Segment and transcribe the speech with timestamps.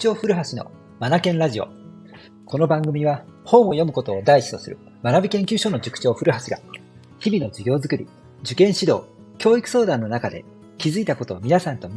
[0.00, 1.68] 長古橋のマナケンラジオ。
[2.46, 6.58] この番組は本を読むことを第一とする学び研究所の塾長古橋が
[7.18, 8.08] 日々の授業づくり、
[8.40, 9.02] 受験指導、
[9.36, 10.46] 教育相談の中で
[10.78, 11.90] 気づいたことを皆さんと、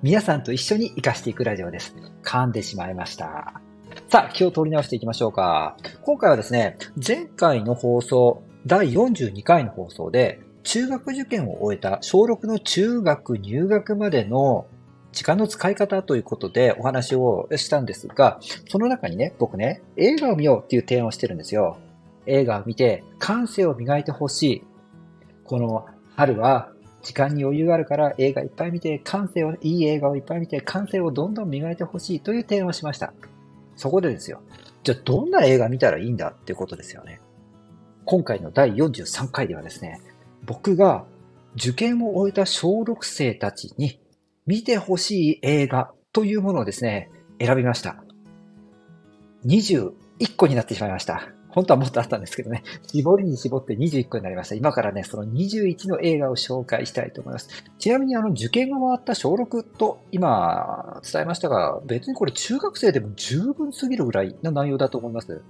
[0.00, 1.96] 皆さんと一緒に活かしていくラジオです。
[2.22, 3.60] 噛んでしまいました。
[4.08, 5.76] さあ、気を取り直していきましょうか。
[6.02, 14.68] 今回はですね、前回の放送、第42回の放送で、中学受験を終えた小6の中学入学までの
[15.14, 21.78] 時間の使い方ということでお話をしたんですが、その中にね、僕ね、映画を見ようっていう提案をしてるんですよ。
[22.26, 24.62] 映画を見て感性を磨いてほしい。
[25.44, 25.86] この
[26.16, 26.70] 春は
[27.02, 33.12] 時間に余裕があるから映画いっぱい見て、感性を、いい映画をいっぱい見て、感性をどんどん磨いてほしいという提案をしました。
[33.76, 34.40] そこでですよ。
[34.82, 37.20] じゃあどんな映画見たらいいんだっていうことですよね。
[38.06, 40.00] 今回の第43回ではですね、
[40.46, 41.04] 僕が
[41.56, 44.00] 受験を終えた小6生たちに
[44.46, 47.10] 見てほしい映画というものをですね、
[47.40, 48.04] 選びました。
[49.46, 49.92] 21
[50.36, 51.30] 個になってしまいました。
[51.48, 54.56] 本当はもっとあったんですけどね、絞りに絞って21個になりました。
[54.56, 57.48] 今からね、その21の映画を紹介したいと思います。
[57.78, 65.42] ちなみにあの、受験が終わった小6と今伝えましたが、別にこれ中学生でも十分すぎるぐらいの内容だと思います。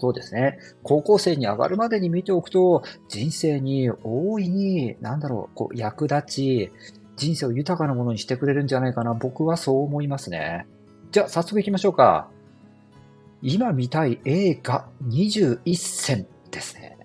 [0.00, 0.58] そうですね。
[0.82, 6.72] 高校生に上がるまでに見ておくと、人生に大いに、なんだろう、こう、役立ち、
[7.20, 9.12] 人生を豊かなものにしてくれるんじゃないかな。
[9.12, 10.66] 僕はそう思いますね。
[11.12, 12.30] じゃあ、早速行きましょうか。
[13.42, 16.96] 今見たい映画21選ですね。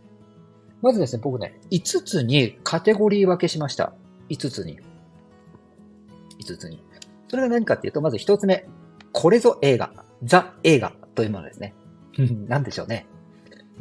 [0.81, 3.93] まずですね、僕ね、5つにカテゴリー分けしました。
[4.29, 4.79] 5つに。
[6.39, 6.81] 5つに。
[7.27, 8.65] それが何かっていうと、まず1つ目。
[9.11, 9.91] これぞ映画。
[10.23, 11.73] ザ映画というものですね。
[12.47, 13.05] 何でしょうね。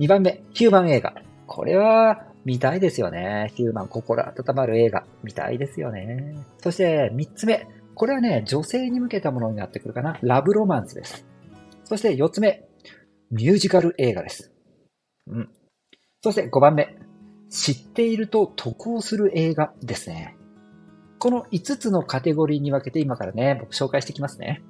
[0.00, 0.42] 2番目。
[0.50, 1.14] ヒューマン映画。
[1.46, 3.50] これは、見たいですよね。
[3.54, 5.04] ヒューマン心温まる映画。
[5.22, 6.36] 見たいですよね。
[6.58, 7.66] そして三つ目。
[7.94, 10.18] これはね、女性に向けたものになってくるかな。
[10.22, 11.26] ラブロマンスです。
[11.84, 12.64] そして四つ目。
[13.30, 14.52] ミュージカル映画です。
[15.26, 15.50] うん。
[16.22, 16.96] そして五番目。
[17.50, 20.36] 知っていると得をする映画ですね。
[21.18, 24.62] この5つのカテゴリーに分けて今からね、僕紹介していきますね。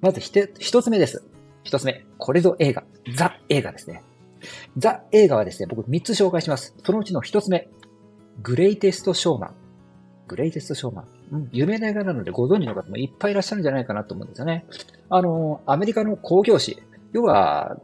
[0.00, 1.22] まず1つ目です。
[1.64, 2.04] 1つ目。
[2.18, 2.82] これぞ映画。
[3.14, 4.02] ザ映画ですね。
[4.76, 6.74] ザ映画はですね、僕3つ紹介します。
[6.84, 7.68] そのうちの1つ目。
[8.42, 9.54] グレイテストショーマン。
[10.28, 11.08] グレイテストショーマン。
[11.32, 14.66] うん、有名な映画なのでご存知の方もいっぱいいらっしゃるんじゃないかなと思うんですよね。
[15.08, 16.82] あの、アメリカの工業誌。
[17.12, 17.76] 要は、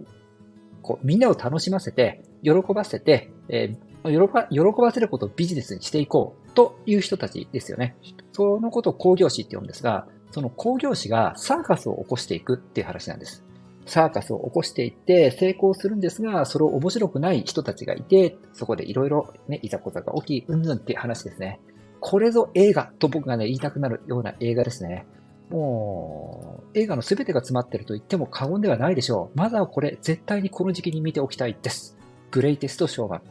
[0.82, 7.96] こう、みんなを楽しませて、喜ばせて、えー、喜ば、せることをビジネスにしていこうという人たちですよね。
[8.32, 13.44] そのことを工業誌って言うんですが、その工業誌がサーカスを起こしていくっていう話なんです。
[13.86, 21.60] サーカスを起こしていって成功するんですが、それを面白くない人たちがいて、そこでいろいろね、いざこざが起き、うんぬんって話ですね。
[22.00, 25.06] これぞ映画と僕がね、言いたくなるような映画ですね。
[25.50, 29.38] もう、映画の全てが詰まってると言っても過言ではないでしょう。
[29.38, 31.96] まずはこれ、絶対にこの時期に見ておきたいです。
[32.32, 33.22] グレイテストショーマン。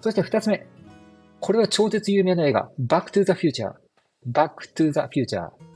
[0.00, 0.66] そして二つ目。
[1.38, 3.72] これは超絶有名な映画、バックトゥザフューチャー。
[4.26, 5.69] バックトゥザフューチャー。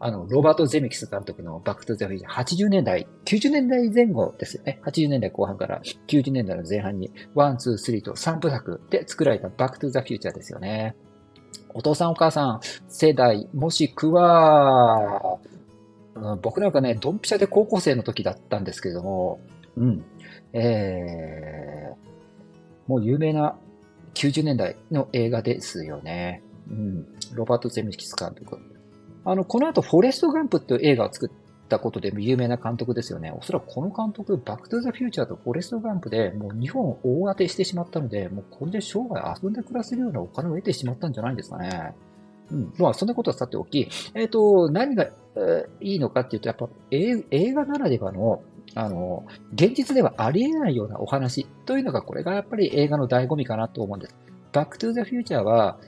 [0.00, 4.80] あの、ロバート・ゼミキス監督のバックトゥザフューチャー、80年代、90年代前後ですよね。
[4.84, 10.94] 80年代後半から90年代の前半に、ワン、ツー、スリーと3部作で作られたバックトゥザフューチャーですよね。
[11.70, 15.38] お父さんお母さん、世代、もしくは、
[16.14, 19.40] うん、僕なんかね、ドンピシャで高校生の時だったんですけども、
[19.76, 20.04] うん、
[20.52, 21.96] えー、
[22.86, 23.56] もう有名な
[24.14, 26.42] 90年代の映画ですよね。
[26.70, 28.58] うん、ロバート・ゼミキス監督。
[29.30, 31.30] あの、この後、フォレスト・ガンプっていう映画を作っ
[31.68, 33.30] たことで有名な監督ですよね。
[33.30, 41.94] おそらくこの監督、バック・トゥ・ザ・フューチャーとフォレスト・ガンプでもう日本を大当てしてしまったので、もうこれで生涯遊んで暮らせるようなお金を得てしまったんじゃないんですかね。
[42.50, 42.72] うん。
[42.78, 48.42] まあ、そんなことはさておき、えっ、ー、と、何が、えー、いいのかっていうと、やっぱえ映画ならではの、
[48.74, 54.14] あの、現実ではありえないようなお話というのが、これがやっぱり映画の醍醐味かなと思うんです。
[54.52, 55.78] バックトゥザフューチャーは、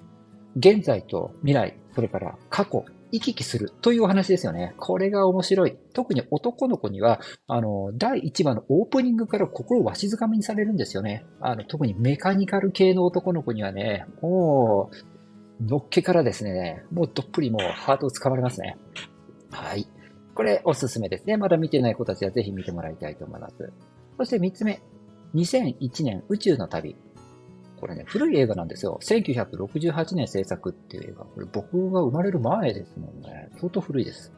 [0.57, 4.75] 現在と未来、それから過去、行き来するというお話ですよね。
[4.77, 5.77] これが面白い。
[5.93, 11.25] 特に男の子には、あの、第1話のオープニングから心をわしづかみにされるんですよね。
[11.41, 14.91] あの、特にメカニカル系の男の子にはね、も
[15.61, 18.79] う、のっけからですね、もうどっぷりもうハートをつかまれますね。
[19.51, 19.87] はい。
[20.35, 21.37] これおすすめですね。
[21.37, 23.73] まだ見てない子たちはぜひ見てもらいたいと思います。
[24.17, 24.81] そして3つ目。
[25.35, 26.97] 2001年宇宙の旅。
[27.81, 28.99] これね、古い映画なんですよ。
[29.03, 31.25] 1968年制作っていう映画。
[31.25, 33.49] これ僕が生まれる前ですもんね。
[33.59, 34.33] 相当古いです。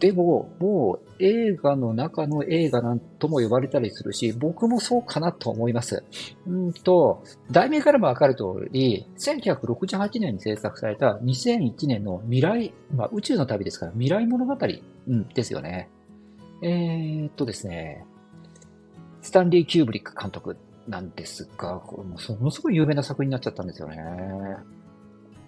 [0.00, 6.02] でも、もう映画の中の映画なんとも呼ばれたりするし、僕もそうかなと思います。
[6.46, 14.56] うんと、題名からもわかる通り、1968年に制作された2001年の未来、まあ宇宙の旅ですから未来物語、
[15.08, 15.90] うん、ですよね。
[16.62, 18.06] えー、っとですね、
[19.20, 20.56] スタンリー・キューブリック監督
[20.90, 23.96] なんですが、これもそもすごい有名な作品になっちゃったんですよね。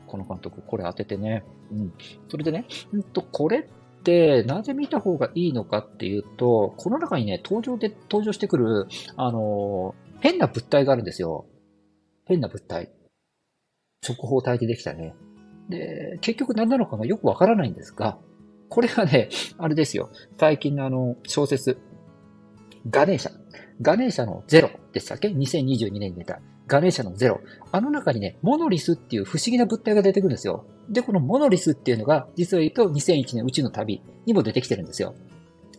[0.07, 1.45] この監督、これ当ててね。
[1.73, 1.93] うん。
[2.29, 8.87] それでね、うんと、これって、なぜ見た方がいいのかっていうと、この中にね、登場で、登場してくる、
[9.17, 11.47] あの、変な物体があるんですよ。
[12.25, 12.93] 変な物体。
[14.07, 15.15] 直方体でできたね。
[15.69, 18.19] で、結局何なのかがよくわからないんですが、
[18.69, 19.29] これがね、
[19.59, 20.11] あれですよ。
[20.39, 21.79] 最近のあの、小説、
[22.91, 23.33] ガネーシャ。
[23.81, 26.41] ガネーシャのゼロでしたっけ ?2022 年に出た。
[26.67, 27.41] ガネーシャのゼロ。
[27.71, 30.65] あの中にね、モノリスっていう不思議な物体が出てくるんですよ。
[30.89, 35.15] で、このモノリスっていうのが、実は言うと2001年宇宙の旅にも出てきてるんですよ。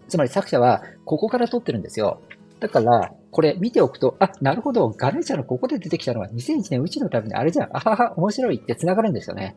[0.07, 2.21] つまり作者は、ここから撮ってるんですよ。
[2.59, 7.69] だから、これ見ておくと、あ、なるほど、ガネーシャのここで出てきたのは2001年宇宙の旅のあれじゃん。
[7.73, 9.55] あはは、面白いって繋がるんですよね。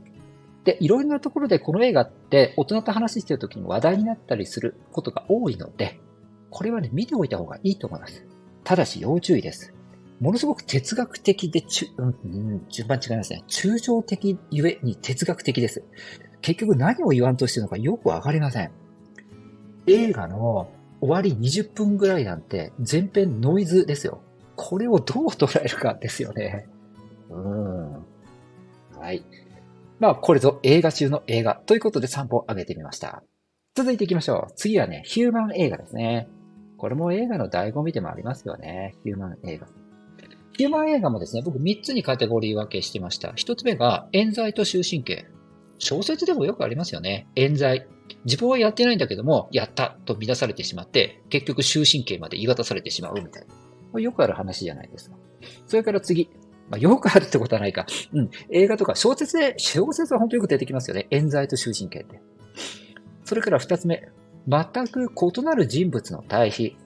[0.64, 6.00] で、いろいろなところでこの映画って大人と話してる時に話題になったりすることが多いので、
[6.50, 8.24] これはね、見ておいた方がいいと思います。
[8.64, 9.72] ただし要注意です。
[10.20, 13.44] ものすごく哲学的で、ちゅ、うん、順番違いますね。
[13.48, 15.84] 抽象的ゆえに哲学的です。
[16.40, 18.70] 結局何を言わんとしてるのかよくわかりません。
[19.86, 20.70] 映画の
[21.00, 24.20] 終わり20分ぐらいなんて全編ノイズですよ。
[24.56, 26.66] これをどう捉えるかですよね。
[27.30, 27.92] うん。
[28.98, 29.24] はい。
[29.98, 33.22] まあ、これぞ映画中の映画ということで3本挙げてみました。
[33.74, 34.52] 続いていきましょう。
[34.56, 36.28] 次はね、ヒューマン映画ですね。
[36.86, 38.94] これも映画の醍醐味でもありますよね。
[39.02, 39.66] ヒューマン映画。
[40.56, 43.30] ヒューマン映画もですね、僕3つにカテゴリー分けしてました。
[43.30, 45.26] 1つ目が、冤罪と終身刑。
[45.78, 47.26] 小説でもよくありますよね。
[47.34, 47.88] 冤罪。
[48.24, 53.46] 自分はやってないんだけども、やったと見出されてしまって、結局終身刑まで言い渡されてしまうみたい
[53.92, 54.00] な。
[54.00, 55.16] よくある話じゃないですか。
[55.66, 56.30] それから次。
[56.70, 57.84] まあ、よくあるってことはないか。
[58.12, 58.30] うん。
[58.50, 61.08] 映画とか小説で、小説は本当よく出てきますよね。
[61.10, 62.20] 冤罪と終身刑って。
[63.24, 64.08] それから二つ目。
[64.48, 66.76] 全く異なる人物の対比。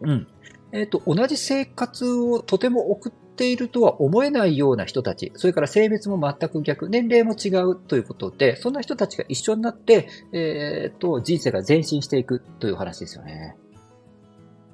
[0.00, 0.26] うん。
[0.72, 13.56] えっ、ー、と、同じ生活をとても送っているとは思えないような人たち、それから性別も全く逆、年齢も違うということで、そんな人たちが一緒になって、えっ、ー、と、人生が前進していくという話ですよね。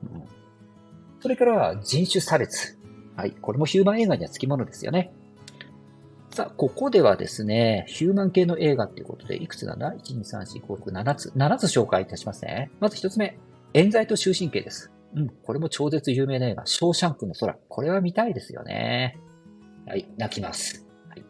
[0.02, 0.22] うん、
[1.20, 2.78] それから人種差別。
[3.16, 3.32] はい。
[3.32, 5.12] これもヒューマン映画には付き物ですよね。
[6.32, 11.30] さあ、ここではですね、ヒューマン系の映画っていうことで、いくつなんだ ?1、2、3、4、5、6、7つ。
[11.30, 12.70] 7つ紹介いたしますね。
[12.78, 13.36] まず1つ目。
[13.74, 14.92] 冤罪と終身刑です。
[15.16, 17.56] うん、これも超絶有名な映画、ショーシャンクの空。
[17.68, 19.18] これは見たいですよね。
[19.86, 20.86] はい、泣きます。
[21.08, 21.24] はい、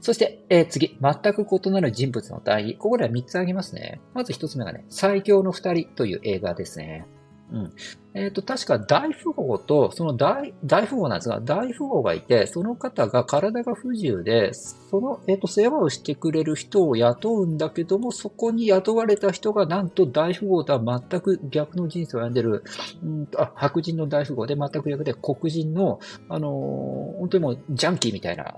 [0.00, 2.76] そして、えー、次、全く異なる人物の対比。
[2.76, 4.00] ここでは3つ挙げますね。
[4.12, 7.06] まず1つ目がね、最強の2人という映画ですね。
[7.52, 7.72] うん。
[8.14, 22.64] えっ、ー、と、確か大富豪と、その大、大富豪なんですが、大富豪がいて、その方が体が不自由で、その、えっ、ー、と、世話をしてくれる人を雇うんだけども、そこに雇われた人が、なんと大富豪とは全く逆の人生を歩んでる、
[23.02, 28.54] うんあ、白人の大富豪で全く逆で、黒人の、あのー、本当にもう、ジャンキーみたいな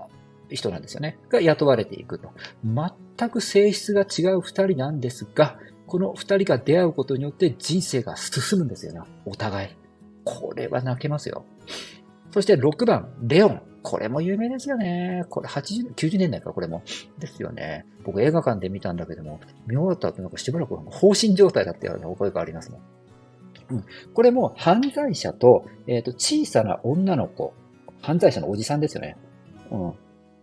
[0.49, 1.17] 人なんですよね。
[1.29, 2.29] が雇われていくと。
[2.63, 8.99] 全く性質が違う二人なんですが、この二人が出会うことによって人生が進むんですよね。
[9.25, 9.69] お互い。
[10.25, 11.45] これは泣けますよ。
[12.31, 13.61] そして6番、レオン。
[13.83, 15.23] これも有名ですよね。
[15.29, 16.83] これ80、90年代か、これも。
[17.19, 17.85] ですよね。
[18.03, 22.79] 僕映画館で見たんだけども、見終わった後なんかしばらく放心状態だったような覚えがありますね。
[23.69, 23.85] うん。
[24.13, 27.53] これも犯罪者と、えっ、ー、と、小さな女の子。
[28.01, 29.15] 犯罪者のおじさんですよね。
[29.71, 29.93] うん。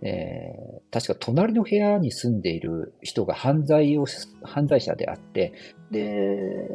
[0.04, 4.04] えー、確か隣の部屋に住んでいる人が犯罪を、
[4.42, 5.54] 犯罪者であって、
[5.90, 6.68] で、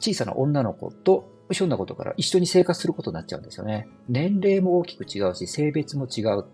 [0.00, 3.88] 小さな女の子と、ひょんなことから一緒に生活することになっちゃうんですよね。
[4.08, 6.44] 年齢も大きく違うし、性別も違う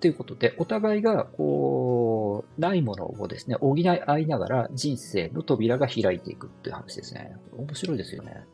[0.00, 7.36] ということで、お互いが、こう、ないものをですね、補い合いながら人生の扉が開いていくっていう話ですね。
[7.56, 8.44] 面白いですよね。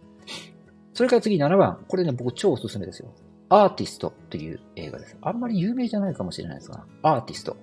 [0.93, 1.85] それから次7番。
[1.87, 3.15] これね、僕超おすすめですよ。
[3.49, 5.17] アーティストという映画です。
[5.23, 7.57] あんまり有名じゃないかもしれないですが、アーティスト。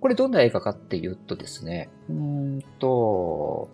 [0.00, 3.70] これどんな映画かっていうとですね、うんと、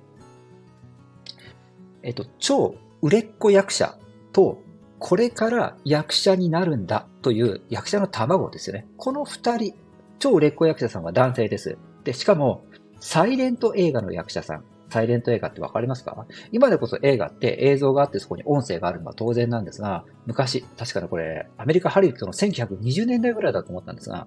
[2.03, 3.97] えっと、超売れっ子役者
[4.33, 4.63] と、
[4.99, 8.87] これから役者になるんだという役者の卵ですよね。
[8.97, 9.75] この二人、
[10.19, 11.79] 超売れっ子役者さんは男性です。
[12.05, 12.65] で、しかも、
[13.01, 14.65] サイレント映画の役者さん。
[14.91, 16.27] サイレント映画ってわかりますか？
[16.51, 24.27] 今でこそ映画って映像があってそこに音声があるのは当然なんですが、昔、確かにこれ、アメリカハリウッドの1920年代ぐらいだと思ったんですが、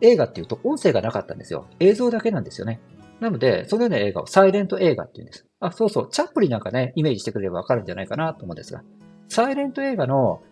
[0.00, 1.66] 映画っていうと音声がなかったんですよ。
[1.80, 2.80] 映像だけなんですよね。
[3.20, 5.46] なので、そのような映画をサイレント映画って言うんです。
[5.60, 8.82] あ、そうそう、チャップリンなんかね、イメージしてくれればわかるんじゃないかなと思うんですが、
[9.28, 10.42] サイレント映画の、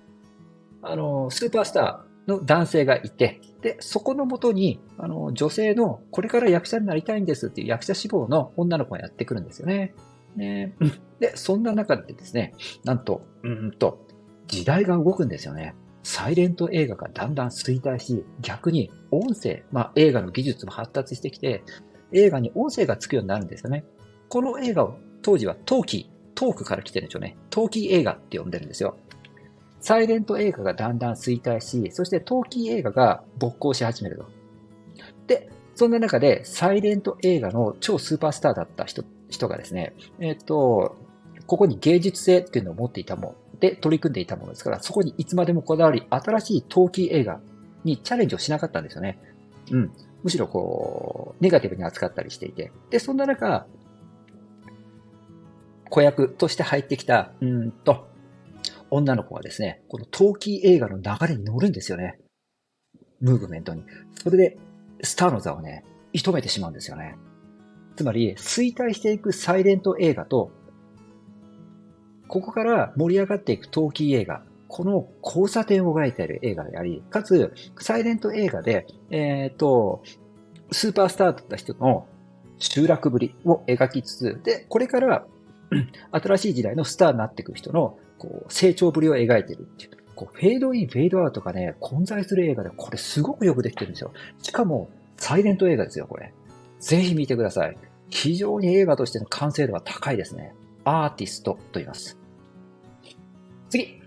[0.82, 9.94] あの、スーパースター、の男性がいて、で、そこのもとに、あの、女性の、これから役者になりたいんですっていう役者志望の女の子がやってくるんですよね。
[10.36, 10.74] ね
[11.18, 14.06] で、そんな中でですね、なんと、うんと、
[14.46, 15.74] 時代が動くんですよね。
[16.02, 21.62] サイレント映画がだんだん衰退し、逆に音声、まあ映画の技術も発達してきて、
[22.12, 23.84] 映画に音声がつくようになるんですよね。
[24.28, 27.36] この映画を当時はトーキー、トークから来てるんでしょうね。
[27.50, 28.96] トーキー映画って呼んでるんですよ。
[29.80, 34.26] サイレント映画がだんだん衰退し、そしてトーキー映画が勃興し始めると。
[35.26, 40.96] で、そんな中でサイレント映画の超スーパースターだった人、人がですね、えっ、と、
[41.46, 47.40] ここに芸術性っていうのを持っていたもので取り組んでいたものですから、そこにいつまでもこだわり、新しいトーキー映画
[47.84, 49.18] にチャレンジをしなかったんですよね。
[49.70, 49.92] うん。
[50.22, 52.72] むしろこう、ネガティブに扱ったりしていて。
[52.90, 53.66] で、そんな中、
[55.88, 58.06] 子役として入ってきた、うんと、
[58.90, 62.18] 女の子がですね、この陶器映画の流れに乗るんですよね。
[63.20, 63.84] ムーブメントに。
[64.22, 64.58] それで、
[65.02, 67.16] スターの座をね、射止めてしまうんですよね。
[67.96, 70.50] つまり、衰退していくサイレント映画と、
[72.28, 80.02] ここから盛り上がっていく陶器映画、この交差点を描いている映画であり、かつ、サイレント映画で、えっ、と、
[80.70, 82.06] スーパースターだった人の
[82.58, 85.26] 集落ぶりを描きつつ、で、これから
[86.12, 89.90] 新しい時代のスターになっていく人のこう成長ぶりを描いてるっていう。
[90.14, 94.12] こうフェードイン、フェードアウトがね、混在する映画で、これすごくよくできてるんですよ。
[94.42, 96.34] しかも、サイレント映画ですよ、これ。
[96.78, 97.78] ぜひ見てください。
[98.10, 100.52] 非常に映画としての完成度が高いですね。
[100.84, 102.18] アーティストと言います。
[103.70, 104.00] 次。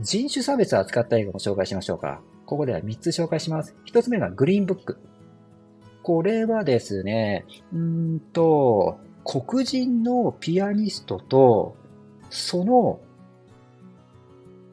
[0.00, 2.22] 人種差別を扱った映画も紹介しましょうか。
[2.46, 3.76] ここでは3つ紹介します。
[3.92, 4.98] 1つ目がグリーンブック。
[6.02, 11.76] これはですね、うんと、黒人のピアニストと、
[12.30, 13.00] その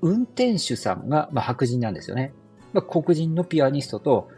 [0.01, 2.33] 運転手さんが、まあ、白人なんですよね。
[2.73, 4.29] まあ、黒人のピアニストと、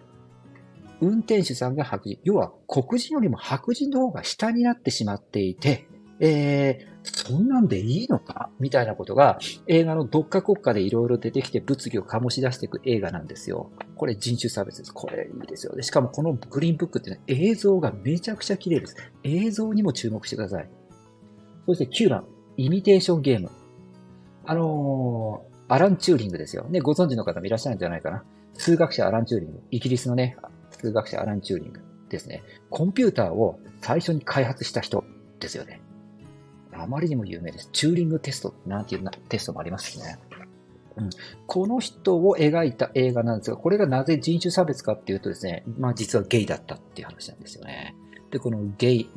[1.00, 2.20] 運転手さんが白人。
[2.24, 5.88] 要は、黒人よりも白人の方が下になってしまっていて、
[6.24, 8.52] えー、そんなんでいいのか？
[8.60, 13.72] みたいなことが映画のどっか国家でいろいろ出てきて物議を醸し出していく映画なんですよ。
[13.96, 14.94] これ人種差別です。
[14.94, 15.76] これいいですよ。
[15.76, 18.96] でしかもこのグリーンブックって、ね、映像がめちゃくちゃ綺麗です。
[19.24, 20.70] 映像にも注目してください。
[21.66, 23.50] そして9番、イミテーションゲーム。
[24.46, 26.66] あのー、アラン・チューリングですよ。
[26.66, 28.26] ね、ご存知の方もいらっしゃるんじゃないかな。
[28.56, 29.62] 数学者アラン・チューリング。
[29.72, 30.36] イギリスのね、
[30.72, 32.44] 数学者アラン・チューリングですね。
[32.70, 35.06] コンピューターを最初に開発した人
[35.40, 35.82] ですよね。
[36.74, 37.70] あまりにも有名です。
[37.72, 40.20] チューリングテストなんていうテストもありますね。
[40.98, 41.10] うん、
[41.48, 47.96] この人を描いた映画なんですが、これがなぜ人種差別かっていうとですね、まあ実はゲイだったっていう話なんですよね。
[48.30, 49.10] で、このゲイ、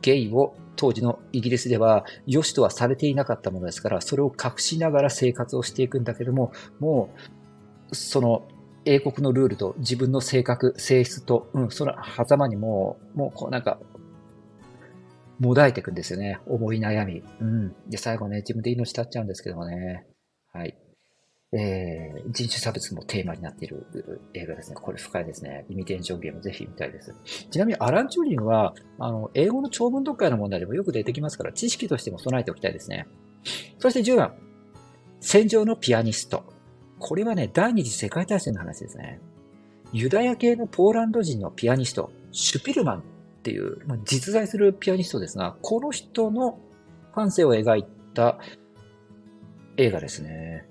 [0.00, 7.10] ゲイを当時のイギリスでは良しとはされていなかったものですから、それを隠しながら生活をしていくんだけども、も
[7.90, 8.48] う、その
[8.84, 13.78] 英国のルールと自分の性格、性質と、うん、その狭間にもう、もうこうなんか
[15.38, 16.38] もだいていくんですよね。
[16.46, 17.22] 思い悩み。
[17.40, 17.74] うん。
[17.88, 20.06] で、最後ね、自分で命絶っちゃうんですけどもね。
[20.52, 20.76] はい。
[21.54, 23.86] えー、人種差別もテーマになっている
[24.32, 24.76] 映画ですね。
[24.80, 25.66] これ深いですね。
[25.68, 27.14] イミテーションゲームぜひ見たいです。
[27.50, 33.06] ちなみにアラン・チューリンは、あの、英語の長文読解の問題でもよく出てきますから、知識としても備えておきたいですね。
[33.78, 34.34] そして10番。
[35.20, 36.44] 戦場のピアニスト。
[36.98, 39.20] これはね、第二次世界大戦の話ですね。
[39.92, 43.02] ユダヤ系のポーランド人のピアニスト、シュピルマンっ
[43.42, 46.58] ていう、まあ、実在するピアニストですが、この人の
[47.14, 48.38] 感性を描いた
[49.76, 50.66] 映画ですね。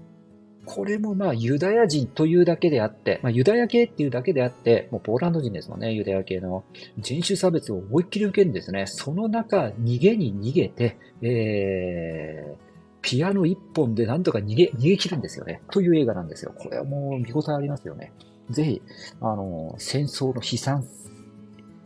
[0.73, 6.63] これもまあユダヤ人というだけであって、まあユダヤ系っていうだけであって、もうポーランド人ですもんね、ユダヤ系の
[6.97, 8.85] 人種差別を思いっきり受けるんですね。
[8.87, 12.57] その中、逃げに逃げて、えー、
[13.01, 15.61] ピアノ一本でなんとか逃げ、逃げ切るんですよね。
[15.71, 16.53] という映画なんですよ。
[16.57, 18.13] これはもう見応えありますよね。
[18.49, 18.81] ぜひ、
[19.19, 20.87] あの、戦争の悲惨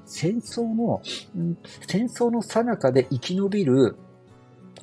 [0.05, 1.01] 戦争の、
[1.87, 3.95] 戦争の最中で生き延びる、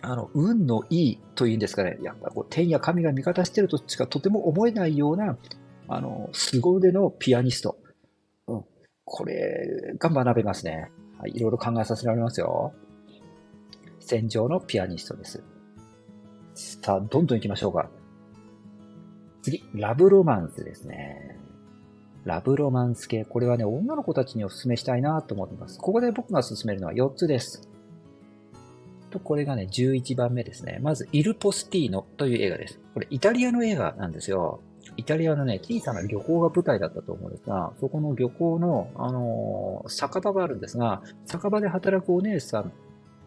[0.03, 5.39] あの、運のいいというんですかね、やっぱこう天や神が味方してるとしかとても思えないような、
[5.89, 7.79] あの、凄腕のピアニスト。
[8.49, 8.65] うん。
[9.05, 10.91] これが学べますね。
[11.19, 11.33] はい。
[11.37, 12.73] いろいろ考えさせられますよ。
[14.01, 15.43] 戦場のピアニストです。
[16.55, 17.89] さあ、どんどん行きましょうか。
[19.43, 21.39] 次、ラブロマンスですね。
[22.25, 23.25] ラブロマンス系。
[23.25, 25.79] これはね、女の子たちにお勧めしたいなと思ってます。
[25.79, 27.69] ここで僕が勧めるのは4つです。
[29.13, 30.79] と、これがね、11番目ですね。
[30.83, 32.81] まず、イル・ポスティーノという映画です。
[32.95, 34.61] これ、イタリアの映画なんですよ。
[34.97, 42.73] イタリアのね、小さな漁港が舞台だったと思うんですが、そこの漁港の、あのー、酒場があるんですが、酒場で働くお姉さん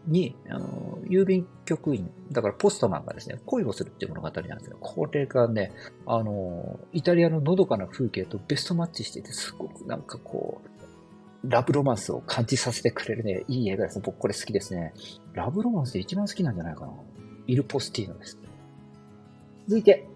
[0.08, 4.78] に、あの、郵便局員、だからポストマンがですね、恋をするっていう物語なんですよ。
[4.80, 5.72] これがね、
[6.06, 10.75] あの、イタリアののどかな風景とベストマッチしてて、すごくなんかこう、
[11.50, 14.04] ラブロマンスを感じさせてくれるね、いい映画ですね。
[14.06, 14.94] 僕これ好きですね。
[15.34, 16.94] ラブロマンスで一番好きなんじゃないかな。
[17.48, 18.38] イル・ポスティーノです。
[19.68, 20.08] 続いて、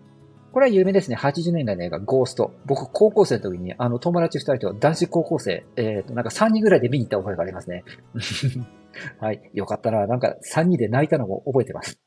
[0.52, 1.16] これは有名ですね。
[1.16, 2.54] 80年代の映画、ゴースト。
[2.66, 7.84] 僕、高校生の時に、あの、友達2人と男子高校生、えっ、ー、と、なんか3人ぐらいで見に行った覚えがありますね。
[9.20, 9.42] はい。
[9.54, 10.08] よかったな。
[10.08, 12.00] なんか3人で泣いたのも覚えてます。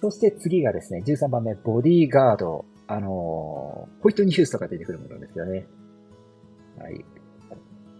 [0.00, 2.64] そして次がですね、13番目、ボディーガード。
[2.88, 5.68] あのー、ホイットニ・ヒュースとか出てくるものですよね。
[6.76, 7.04] はい。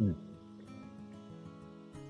[0.01, 0.17] うん。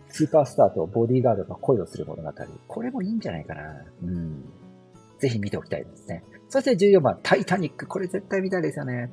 [0.09, 2.33] スーパースターとボディーガードが恋をする物語。
[2.67, 3.85] これもいいんじゃないかな。
[4.03, 4.45] うん。
[5.19, 6.25] ぜひ見ておきたいですね。
[6.49, 7.87] そして14番、タイタニック。
[7.87, 9.11] これ絶対見たいですよね。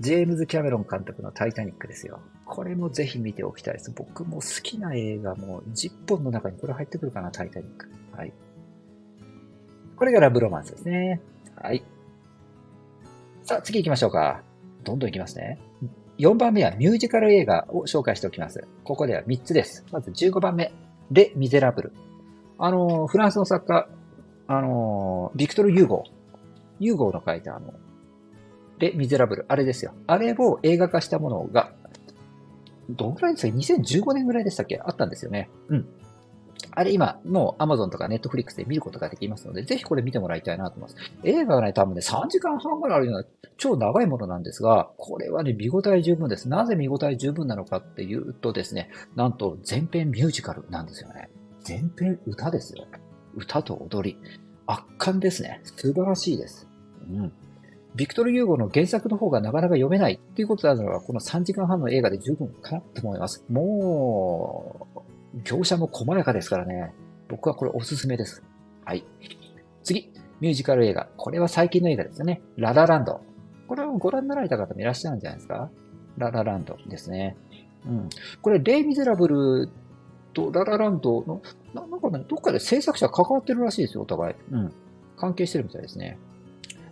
[0.00, 2.20] ジェームズ・キャメロン監督のタイタニックですよ。
[2.46, 3.92] これもぜひ見ておきたいです。
[3.94, 7.90] 僕も好きな映画も10本の中にこれ入ってくるかな、タイタニック。
[8.16, 8.32] はい。
[9.96, 11.20] これがラブロマンスですね。
[11.56, 11.84] はい。
[13.44, 14.42] さあ、次行きましょうか。
[14.82, 15.60] どんどん行きますね。
[16.22, 18.64] 4番目はミュージカル映画を紹介しておきます。
[18.84, 19.84] ここでは3つです。
[19.90, 20.72] まず15番目、
[21.10, 21.92] レ・ミゼラブル。
[22.58, 23.88] あの、フランスの作家、
[24.46, 26.10] あの、ビクトル・ユーゴー。
[26.78, 27.74] ユーゴーの書いたあの、
[28.78, 29.94] レ・ミゼラブル、あれですよ。
[30.06, 31.72] あれを映画化したものが、
[32.88, 34.78] どんぐらいですか ?2015 年ぐらいでしたっけ？
[34.78, 35.50] あったんですよね。
[35.70, 35.88] うん。
[36.74, 41.12] あれ今、もう Amazon とか Netflix で見ることができますので、ぜひこれ見てもらいたいなと思います。
[41.24, 43.24] 映画がね、多分ね、3時間半ぐらいあるような
[43.58, 46.48] 超長いものなんですが、これはね、見応え十分です。
[46.48, 51.28] なぜ見応え十分なのかっていうとですね、なんと全編ミュージカルなんですよね。
[51.60, 52.86] 全編歌ですよ。
[53.34, 54.18] 歌と踊り。
[54.66, 55.60] 圧巻ですね。
[55.64, 56.68] 素晴らしいです。
[57.00, 57.32] うん。
[57.94, 63.44] ビクトル・ユーゴの原作の方がなかなか読めないっていうことなのは、この3時間半の映画で十分かなと思います。
[63.50, 65.11] もう、
[65.44, 66.92] 描写も細やかですからね。
[67.28, 68.42] 僕はこれおすすめです。
[68.84, 69.04] はい。
[69.82, 71.08] 次、ミュージカル映画。
[71.16, 72.42] これは最近の映画ですよね。
[72.56, 73.20] ララランド。
[73.68, 75.70] これをご覧になられた方もいらっしゃるんじゃないですか
[76.18, 77.36] ララランドですね。
[77.86, 78.08] うん。
[78.42, 79.68] これ、レイ・ミゼラブル
[80.34, 81.42] とララランドの、
[81.74, 84.34] なんかね、どっかで制作者関わってるらしいですよ、お互い。
[84.50, 84.72] うん。
[85.16, 86.18] 関係してるみたいですね。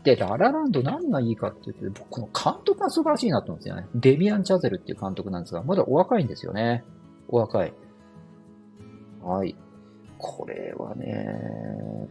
[0.05, 3.87] で、ララランド何がいいかって言って、僕、この監督が素晴らしいなと思うんですよね。
[3.95, 6.85] デミアン・チャゼルっていう監督なんですが、まだお若いんですよね。
[7.29, 7.75] お若い。
[9.23, 9.55] はい。
[10.19, 12.09] これはね、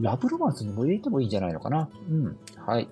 [0.00, 1.88] ラブロマンスにも入れてもいいんじゃないのかな？
[2.08, 2.38] うん。
[2.64, 2.88] はい。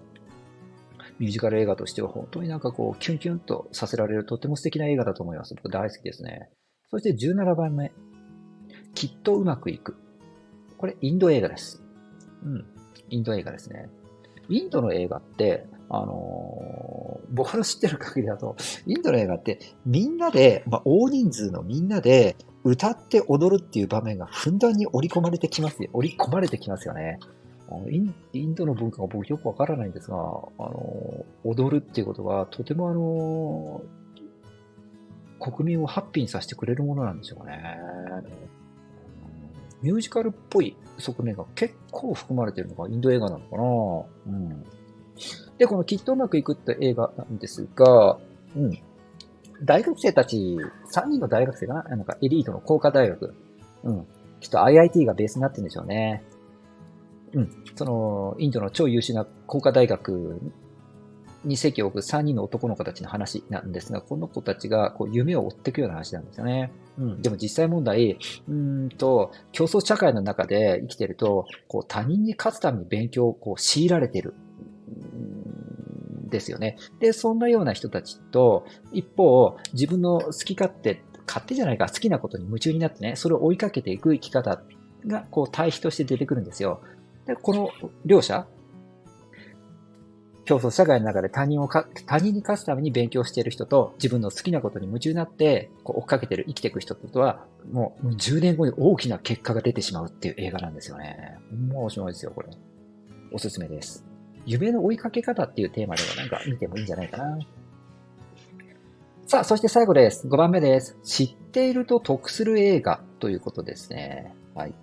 [1.19, 5.55] ミュージカル映画としては本当になんかこう、キュンキュンとさせられるとても素敵な映画だと思います。
[5.55, 6.51] 僕大好きですね。
[6.91, 7.93] そして17番目。
[8.95, 9.97] きっとうまくいく。
[10.77, 11.83] これ、インド映画です。
[12.43, 12.67] うん。
[13.09, 13.89] インド映画ですね。
[14.49, 25.91] インドの映画って、あのー、僕の知ってる限りだと、インドの映画ってみんなで、まあ、大人数のみんなで歌って踊るっていう場面がふんだんに織り込まれてきますよ。
[25.93, 27.19] 織り込まれてきますよね。
[27.69, 37.79] あインインドの文化が僕よくわからないんですが、あのー、踊るっていうことはとてもあのー、国民をハッピーにさせてくれるものなんでしょうね。
[39.83, 44.65] ミュージカルっぽい側面が結構含まれてるのがインド映画なのかなうん。
[45.59, 48.19] で、このきっとうまくいくって映画なんですが、
[48.57, 48.79] うん。
[49.63, 50.59] 大学生たち、
[50.93, 51.97] 3人の大学生が、な？
[51.97, 53.35] んかエリートの工科大学。
[53.85, 54.07] うん。
[54.41, 56.23] きっと IIT がベースになってるんでしょうね。
[57.33, 57.65] うん。
[57.75, 60.41] その、インドの超優秀な工科大学
[61.45, 66.71] に席を置く3人の男の子たちの話なんですが、この子たちがこう夢を追っていくような話なんですよね。
[66.99, 74.35] うん、でも実際問題、うんと、競争社会の中で生きてると、こう他人に勝つために勉強をこう強いられてる。
[76.29, 76.77] ですよね。
[77.01, 84.63] で、そんなような人たちと、一方、自分の好き勝手、勝手じゃないか、好きなことに夢中になってね、それを追いかけていく生き方
[85.07, 86.81] が、こう、対比として出てくるんですよ。
[87.27, 87.71] で、この
[88.05, 88.47] 両者、
[90.47, 101.39] 競争社会の中で他人をか、他人に勝つために勉強している人と、自分の好きなことに夢中になって、こう追っかけてる、生きていく人とは、もう10年後に大きな結果が出てしまうっていう映画なんですよね。
[101.69, 102.49] もうおしまいですよ、これ。
[103.33, 104.16] おすすめです。
[104.47, 107.39] 夢の追いかけ方っていうテーマではなんか見てもいいんじゃないかな。
[109.27, 110.29] さあ、そして最後です。
[110.29, 110.97] 5番目です。
[111.03, 114.33] 知っていると得する映画ということですね。
[114.55, 114.75] はい。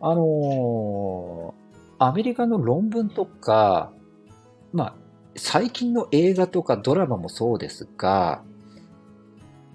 [0.00, 3.92] あのー、アメリカの論文とか、
[4.72, 4.94] まあ、
[5.36, 8.42] 最近の映画とかドラマもそうですが、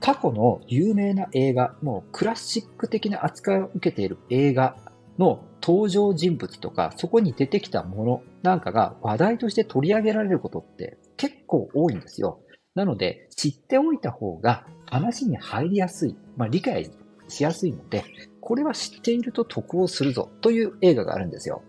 [0.02, 4.76] 過去の有名な映画、もうクラシック的な扱いを受けている映画
[5.18, 12.40] の登場人物とか、そこに出てきたものなんかが話題として取り上げられることって結構多いんですよ。
[12.74, 16.90] なので、知っておいた方が話に入りやすい、まあ、理解
[17.28, 18.04] しやすいので、
[18.40, 21.62] これは知っていると得をするぞという映画があるんですよ。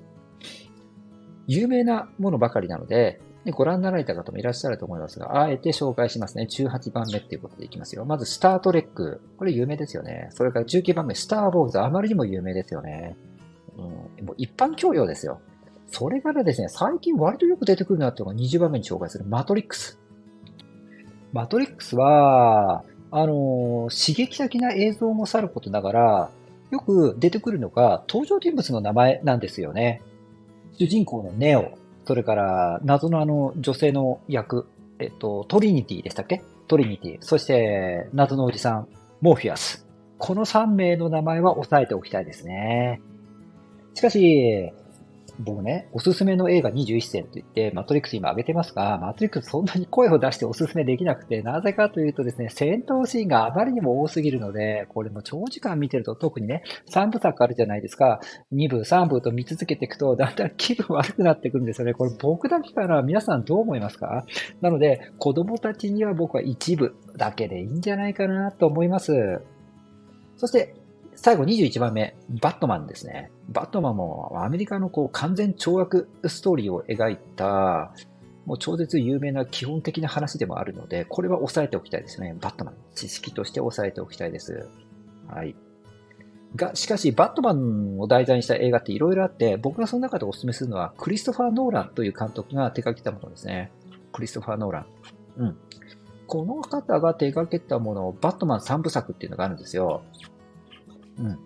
[1.47, 6.47] 有名なものばかりなので、ご覧になられた方もいらっしゃると思いますが、あえて紹介しますね。
[6.49, 8.05] 18番目っていうことでいきますよ。
[8.05, 9.21] まず、スタートレック。
[9.37, 10.29] これ有名ですよね。
[10.31, 11.81] それから19番目、スター・ウォーズ。
[11.81, 13.17] あまりにも有名ですよね。
[13.77, 15.41] うん、もう一般教養ですよ。
[15.89, 19.99] それからですね、最近割とよく出てくるなっていうのが20番目に紹介するマトリックス。
[21.33, 26.31] マトリックスは、あの、刺激的な映像もさることながら、
[26.71, 30.01] よく出てくるのが登場人物の名前なんですよね。
[30.79, 31.73] 主人公のネオ、
[32.07, 34.67] それから謎のあの女性の役、
[34.99, 36.43] えっと、トリニティでしたっけ？
[36.69, 37.23] トリニティ。
[37.23, 38.89] そして謎のおじさん、
[39.21, 39.87] モーフィアス。
[40.17, 43.03] この3名の名前は押さえておきたいですね。
[43.95, 44.73] しかし、
[45.39, 58.21] 僕ね、おすすめの映画21選と言って、マトリックス今上げてますが、マトリックスそんなに声を出しておすすめできなくて、なぜかというとですね、戦闘シーンがあまりにも多すぎるので、これも長時間見てると特にね、3部作あるじゃないですか。
[58.53, 61.95] 2部、3部と見続けていくと、だんだん気分悪くなってくるんですよね。
[61.95, 64.27] これ僕だけから皆さんどう思いますか？
[64.61, 69.41] なので、子供たちには僕は一部だけでいいんじゃないかなと思います。
[70.37, 70.75] そして、
[71.23, 73.31] 最後21番目、バットマンですね。
[73.49, 77.93] バットマンもアメリカのこう完全懲悪ストーリーを描いた、
[78.45, 82.37] もう超絶有名な基本的な話でもあるので、これは押さえておきたいですね。
[82.41, 82.75] バットマン。
[82.97, 84.67] 知識として押さえておきたいです。
[85.29, 85.55] はい。
[86.57, 93.71] が、しかし、バットマンを題材にした映画って色々あって、僕がその中でお勧めするのは、クリストファー・ノーランという監督が手掛けたものですね。
[94.13, 94.87] クリストファー・ノーラン。
[95.37, 95.57] うん。
[96.27, 100.03] この方が手掛けたものを、バットマン3部作っていうのがあるんですよ。
[101.19, 101.39] うん。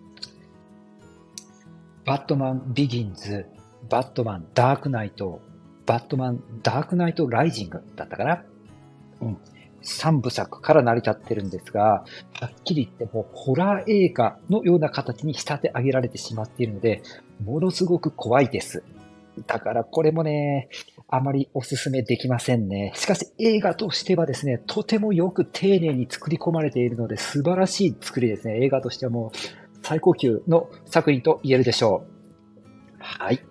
[2.05, 3.45] バットマンビギンズ、
[3.89, 5.41] バットマンダークナイト、
[5.85, 8.43] バットマンダークナイトライジングだったかな？
[9.21, 9.37] うん。
[9.83, 12.03] 3部作から成り立ってるんですが、
[12.33, 17.03] はっきり言ってもホラー映画のような形に仕立て上げられてしまっているので、
[17.43, 18.83] ものすごく怖いです。
[19.45, 20.67] だからこれもね、
[21.09, 22.91] あまりおすすめできませんね。
[22.95, 28.63] しかし映画としてはですね、とてもよく丁寧に作り込まれているので素晴らしい作りですね。
[28.63, 29.37] 映画としてはもう
[29.83, 32.17] 最高級の作品と言えるでしょう。
[32.99, 33.41] はい。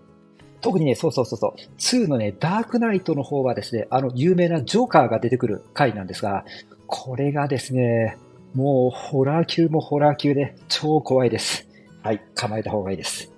[0.60, 6.44] 特にね、そうそうそうそう、2のね、ダークナイトの方はですね、あの有名なジョーカーが出てくる回なんですが、
[6.86, 8.18] これがですね、
[8.52, 11.68] もうホラー級もホラー級で超怖いです。
[12.02, 13.35] はい、構えた方がいいです。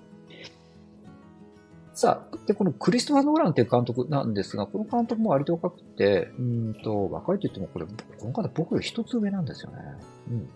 [1.99, 9.77] さあ、で、このクリストファー・ノーランっていう監督なんですが、この監督も割と若くて、うんと、若いと言ってもこれ、この方僕より一つ上なんですよね。
[10.31, 10.49] うん。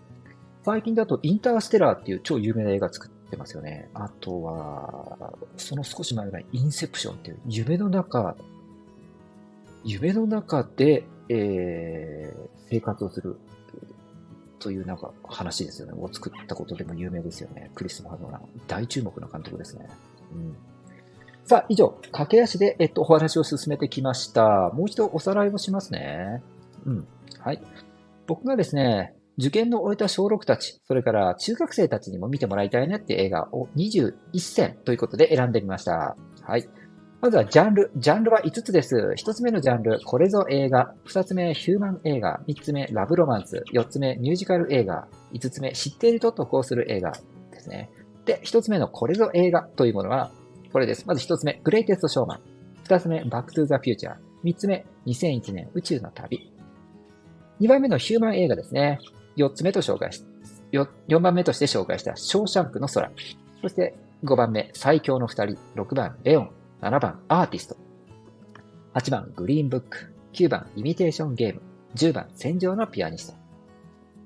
[0.64, 3.90] 最近だとインターステラーっていう超有名な映画作ってますよね。
[3.92, 8.36] あとは、その少し前ぐらいインセプションっていう夢の中、
[9.84, 13.36] 夢の中で、えー、生活をする
[14.60, 15.92] というなんか話ですよね。
[15.92, 17.70] を作ったことでも有名ですよね。
[17.74, 18.42] クリストファー・ノーラン。
[18.66, 19.86] 大注目の監督ですね。
[20.32, 20.56] うん。
[21.44, 24.70] さあ、以上、駆け足で、えっと、お話を進めてきました。
[24.72, 26.42] もう一度おさらいをしますね。
[26.86, 27.06] うん。
[27.38, 27.60] はい。
[28.26, 36.16] 僕がですね、受験の終えた小6たち、それから中学生たちにも見てもらいたいねって映画を21選ということで選んでみました。
[36.42, 36.66] はい。
[37.20, 37.90] まずはジャンル。
[37.96, 38.96] ジャンルは5つです。
[38.96, 40.94] 1つ目のジャンル、これぞ映画。
[41.06, 42.40] 2つ目、ヒューマン映画。
[42.46, 43.64] 3つ目、ラブロマンス。
[43.74, 45.08] 4つ目、ミュージカル映画。
[45.34, 47.12] 5つ目、知っていると得をする映画
[47.50, 47.90] ですね。
[48.24, 50.32] で、1つ目のこれぞ映画というものは、
[50.74, 51.06] これです。
[51.06, 52.40] まず1つ目、グレイテストショーマン。
[52.82, 54.16] 2つ目、バックトゥーザフューチャー。
[54.42, 56.52] 3つ目、2001年宇宙の旅。
[57.60, 58.98] 2番目のヒューマン映画ですね。
[59.36, 60.24] 4つ目と紹介し、
[60.72, 63.12] 4番目として紹介したショーシャンクの空。
[63.62, 65.80] そして5番目、最強の2人。
[65.80, 66.50] 6番、レオン。
[66.80, 67.76] 7番、アーティスト。
[68.94, 70.12] 8番、グリーンブック。
[70.32, 71.62] 9番、イミテーションゲーム。
[71.94, 73.38] 10番、戦場のピアニスト。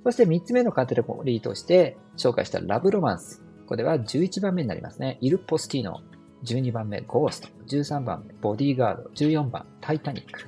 [0.04, 3.42] そして3つ目のカテゴリーとして紹介したラブロマンス。
[3.66, 5.18] これは11番目になりますね。
[5.20, 6.00] イル・ポスティーノ。
[6.44, 7.48] 12番目、ゴースト。
[7.66, 9.10] 13番目、ボディーガード。
[9.14, 10.46] 14番、タイタニック。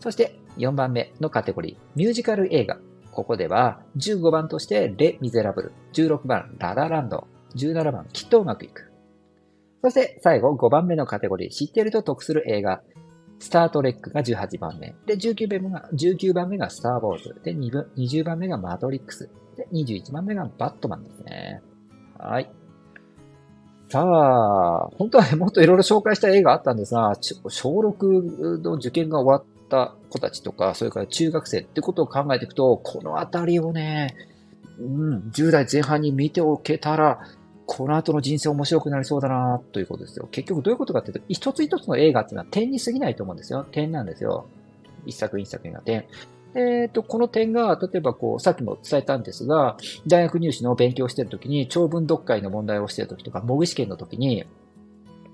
[0.00, 2.78] そして4番目のカテゴリー、ミュージカル映画。
[3.12, 8.92] ここでは15番としてレ・ミゼラブル、16番ララランド、17番きっとうまくいく。
[9.82, 12.82] そして最後5番目のカテゴリー、知っていると得する映画、
[13.38, 14.94] スタートレックが18番目。
[15.06, 17.40] で、19番目が、19番目がスター・ウォーズ。
[17.42, 19.30] で、20番目がマトリックス。
[19.56, 21.62] で、21番目がバットマンですね。
[22.18, 22.50] はい。
[23.96, 34.14] さあ、本当は、もっといろいろ紹介した映画あったんですが、小6の受験が終わった子たちとか、それから中学生ってことを考えていくと、このあたりをね、
[34.78, 37.20] うん、10代前半に見ておけたら、
[37.64, 40.28] この後の人生面白くなりそうだなということですよ。
[40.30, 43.64] 結局どういうことかっていうと、一つ一つの映画っていうのは点に過ぎないと思うんですよ。
[43.64, 44.46] 点なんですよ。
[45.06, 46.04] 一作一作が点。
[46.56, 54.44] えっ、と、この点が、例えばこう、さっきも伝えたんですが、大学入試の勉強してるときに、長文読解の問題をしてるときとか、模擬試験のときに、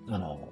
[0.08, 0.48] あの、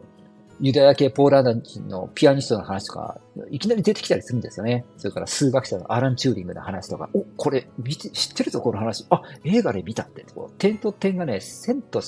[0.61, 3.19] ユダヤ系ポーランド人のピアニストの話とか、
[3.51, 4.85] いきなり出てきたりするんですよね。
[4.99, 9.07] それから数学者のアラン・チューリングの話とか、お、これ、見て、知ってるぞ、この話。
[9.11, 10.25] あ、映画で見たって。
[10.35, 12.01] こう点と点がね、線と、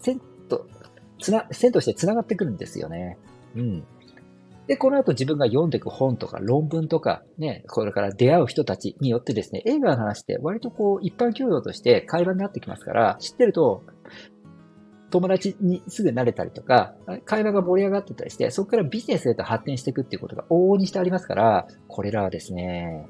[0.00, 0.68] 線と、
[1.20, 3.18] つな、線として繋がってくるんですよね。
[3.56, 3.84] うん。
[4.66, 13.82] で、この後自分が読んでいく本とか論文とか、ね、これから出会う人たちによってですね、映画の話って割とこう一般教養として会話になってきますから、知ってると、
[15.10, 23.06] 友達にすぐ慣れたりとか、会話が盛り上がってたりして、そこからビジネスへと発展していくっていうことが往々にしてありますから、これらはですね、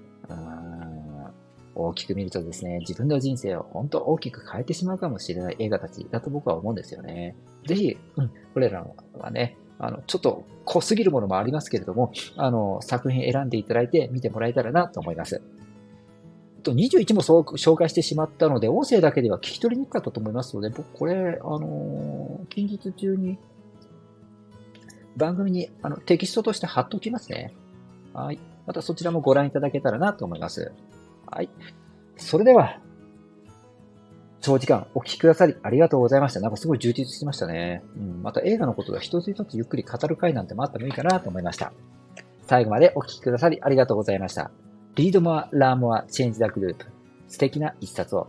[1.77, 7.37] 大きく見るとですね、自分の人生を本当大きく変えてしまうかもしれない映画たちだと僕は思うんですよね。
[7.67, 15.43] ぜひ、うん、これらはね、あの、ちょっと濃すぎるものもありますけれども、あの、作品選んでいただいて見てもらえたらなと思います。
[16.63, 23.39] と21もそう紹介してしまったので、音声だけでは聞き取りにくかったと思いますので、僕これ、あのー、近日中に
[25.17, 27.55] 番組にあのテキストとして貼っておきますね。
[28.13, 28.39] はい。
[28.67, 30.73] またそちらもご覧いただけたらなと思います。
[31.27, 31.49] はい。
[32.17, 32.81] それでは、
[34.45, 36.41] 長時間お聴きくださりありがとうございました。
[36.41, 37.83] なんかすごい充実してましたね。
[37.97, 38.23] うん。
[38.23, 41.73] また映画のことが一つ一つゆっくり語る回なんてもあってもいいかなと思いました。
[42.47, 44.51] 最後までお聴きくださりありがとうございました。
[44.97, 46.85] Read more, learn more, change the globe。
[47.29, 48.29] 素敵な一冊を。